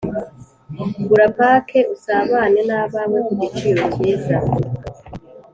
[1.07, 4.37] gura pake usabane nabawe ku giciro kiza